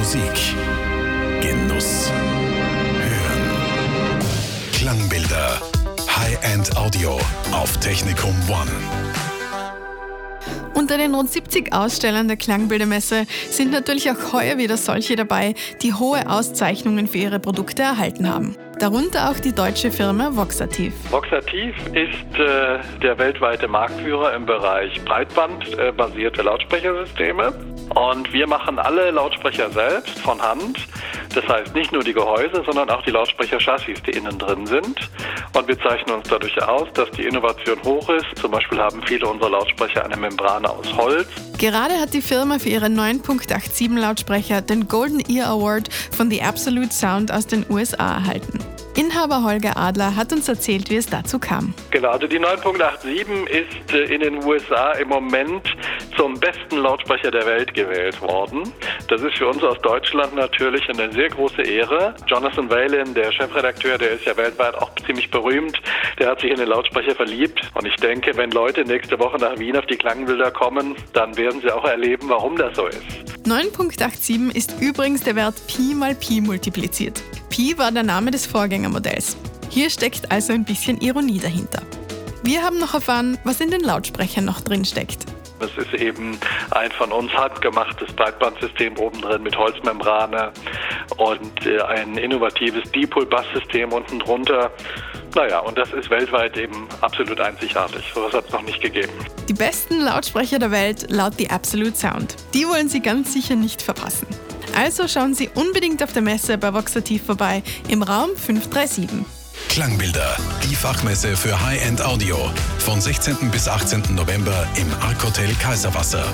Musik. 0.00 0.54
Genuss. 1.42 2.10
Hören. 2.10 3.42
Klangbilder. 4.72 5.60
High-End 6.16 6.74
Audio 6.74 7.20
auf 7.52 7.76
Technikum 7.80 8.34
One. 8.48 8.70
Unter 10.72 10.96
den 10.96 11.14
rund 11.14 11.30
70 11.30 11.74
Ausstellern 11.74 12.28
der 12.28 12.38
Klangbildermesse 12.38 13.26
sind 13.50 13.72
natürlich 13.72 14.10
auch 14.10 14.32
heuer 14.32 14.56
wieder 14.56 14.78
solche 14.78 15.16
dabei, 15.16 15.54
die 15.82 15.92
hohe 15.92 16.30
Auszeichnungen 16.30 17.06
für 17.06 17.18
ihre 17.18 17.38
Produkte 17.38 17.82
erhalten 17.82 18.26
haben. 18.26 18.56
Darunter 18.80 19.28
auch 19.28 19.38
die 19.38 19.52
deutsche 19.52 19.90
Firma 19.90 20.34
Voxativ. 20.34 20.94
Voxativ 21.10 21.76
ist 21.88 22.38
äh, 22.38 22.78
der 23.02 23.18
weltweite 23.18 23.68
Marktführer 23.68 24.32
im 24.32 24.46
Bereich 24.46 24.98
breitbandbasierte 25.04 26.40
Lautsprechersysteme. 26.40 27.52
Und 27.94 28.32
wir 28.32 28.46
machen 28.46 28.78
alle 28.78 29.10
Lautsprecher 29.10 29.68
selbst 29.70 30.18
von 30.20 30.40
Hand. 30.40 30.78
Das 31.34 31.46
heißt 31.46 31.74
nicht 31.74 31.92
nur 31.92 32.02
die 32.02 32.14
Gehäuse, 32.14 32.62
sondern 32.64 32.88
auch 32.88 33.02
die 33.02 33.10
Lautsprecherchassis, 33.10 34.02
die 34.02 34.12
innen 34.12 34.38
drin 34.38 34.64
sind. 34.64 35.10
Und 35.54 35.68
wir 35.68 35.78
zeichnen 35.80 36.16
uns 36.16 36.28
dadurch 36.28 36.60
aus, 36.62 36.88
dass 36.94 37.10
die 37.10 37.24
Innovation 37.24 37.82
hoch 37.84 38.08
ist. 38.08 38.26
Zum 38.36 38.50
Beispiel 38.50 38.78
haben 38.78 39.02
viele 39.04 39.26
unserer 39.26 39.50
Lautsprecher 39.50 40.04
eine 40.04 40.16
Membrane 40.16 40.68
aus 40.70 40.96
Holz. 40.96 41.28
Gerade 41.58 41.94
hat 41.94 42.14
die 42.14 42.22
Firma 42.22 42.58
für 42.58 42.70
ihre 42.70 42.86
9.87 42.86 43.98
Lautsprecher 43.98 44.62
den 44.62 44.88
Golden 44.88 45.20
Ear 45.28 45.50
Award 45.50 45.92
von 45.92 46.30
The 46.30 46.42
Absolute 46.42 46.92
Sound 46.92 47.30
aus 47.30 47.46
den 47.46 47.66
USA 47.68 48.14
erhalten. 48.14 48.58
Inhaber 48.96 49.44
Holger 49.44 49.76
Adler 49.76 50.16
hat 50.16 50.32
uns 50.32 50.48
erzählt, 50.48 50.90
wie 50.90 50.96
es 50.96 51.06
dazu 51.06 51.38
kam. 51.38 51.74
Genau, 51.90 52.10
also 52.10 52.26
die 52.26 52.40
9.87 52.40 53.46
ist 53.46 53.92
äh, 53.92 54.14
in 54.14 54.20
den 54.20 54.44
USA 54.44 54.92
im 54.92 55.08
Moment 55.08 55.62
zum 56.16 56.34
besten 56.34 56.78
Lautsprecher 56.78 57.30
der 57.30 57.46
Welt 57.46 57.72
gewählt 57.72 58.20
worden. 58.20 58.72
Das 59.08 59.22
ist 59.22 59.38
für 59.38 59.48
uns 59.48 59.62
aus 59.62 59.78
Deutschland 59.82 60.34
natürlich 60.34 60.88
eine 60.88 61.10
sehr 61.12 61.28
große 61.28 61.62
Ehre. 61.62 62.14
Jonathan 62.26 62.68
Whalen, 62.68 63.14
der 63.14 63.30
Chefredakteur, 63.32 63.96
der 63.96 64.10
ist 64.12 64.24
ja 64.24 64.36
weltweit 64.36 64.74
auch 64.74 64.90
ziemlich 65.06 65.30
berühmt, 65.30 65.80
der 66.18 66.30
hat 66.30 66.40
sich 66.40 66.50
in 66.50 66.56
den 66.56 66.68
Lautsprecher 66.68 67.14
verliebt. 67.14 67.60
Und 67.74 67.86
ich 67.86 67.96
denke, 67.96 68.36
wenn 68.36 68.50
Leute 68.50 68.84
nächste 68.84 69.18
Woche 69.18 69.38
nach 69.38 69.58
Wien 69.58 69.76
auf 69.76 69.86
die 69.86 69.96
Klangbilder 69.96 70.50
kommen, 70.50 70.96
dann 71.12 71.36
werden 71.36 71.60
sie 71.60 71.70
auch 71.70 71.84
erleben, 71.84 72.28
warum 72.28 72.56
das 72.56 72.76
so 72.76 72.86
ist. 72.86 73.00
9.87 73.46 74.54
ist 74.54 74.80
übrigens 74.80 75.22
der 75.22 75.36
Wert 75.36 75.54
Pi 75.66 75.94
mal 75.94 76.14
Pi 76.14 76.40
multipliziert. 76.40 77.22
Pi 77.50 77.76
war 77.76 77.90
der 77.90 78.04
Name 78.04 78.30
des 78.30 78.46
Vorgängermodells. 78.46 79.36
Hier 79.68 79.90
steckt 79.90 80.30
also 80.30 80.52
ein 80.52 80.64
bisschen 80.64 81.00
Ironie 81.00 81.40
dahinter. 81.40 81.82
Wir 82.44 82.62
haben 82.62 82.78
noch 82.78 82.94
erfahren, 82.94 83.38
was 83.44 83.60
in 83.60 83.70
den 83.70 83.80
Lautsprechern 83.80 84.44
noch 84.44 84.60
drin 84.60 84.84
steckt. 84.84 85.26
Es 85.58 85.76
ist 85.76 85.92
eben 86.00 86.38
ein 86.70 86.90
von 86.92 87.12
uns 87.12 87.30
handgemachtes 87.32 88.10
Breitbandsystem 88.14 88.96
oben 88.98 89.20
drin 89.20 89.42
mit 89.42 89.58
Holzmembrane 89.58 90.52
und 91.18 91.66
äh, 91.66 91.82
ein 91.82 92.16
innovatives 92.16 92.90
Dipol-Bass-System 92.92 93.92
unten 93.92 94.20
drunter. 94.20 94.70
Naja, 95.34 95.58
und 95.58 95.76
das 95.76 95.92
ist 95.92 96.08
weltweit 96.08 96.56
eben 96.56 96.88
absolut 97.02 97.40
einzigartig. 97.40 98.10
So 98.14 98.26
etwas 98.26 98.38
hat 98.38 98.46
es 98.46 98.52
noch 98.52 98.62
nicht 98.62 98.80
gegeben. 98.80 99.12
Die 99.48 99.54
besten 99.54 100.00
Lautsprecher 100.00 100.58
der 100.58 100.70
Welt 100.70 101.10
laut 101.10 101.34
The 101.36 101.50
Absolute 101.50 101.96
Sound. 101.96 102.36
Die 102.54 102.66
wollen 102.66 102.88
Sie 102.88 103.00
ganz 103.00 103.32
sicher 103.34 103.56
nicht 103.56 103.82
verpassen. 103.82 104.28
Also 104.74 105.08
schauen 105.08 105.34
Sie 105.34 105.50
unbedingt 105.54 106.02
auf 106.02 106.12
der 106.12 106.22
Messe 106.22 106.58
bei 106.58 106.72
Voxativ 106.72 107.24
vorbei 107.24 107.62
im 107.88 108.02
Raum 108.02 108.30
537. 108.36 109.08
Klangbilder, 109.68 110.36
die 110.68 110.74
Fachmesse 110.74 111.36
für 111.36 111.60
High-End 111.60 112.02
Audio. 112.02 112.36
Von 112.78 113.00
16. 113.00 113.50
bis 113.50 113.68
18. 113.68 114.02
November 114.14 114.66
im 114.76 114.88
Arc 115.00 115.22
Hotel 115.24 115.54
Kaiserwasser. 115.60 116.24